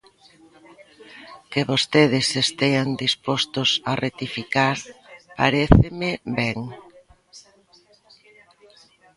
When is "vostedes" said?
1.71-2.27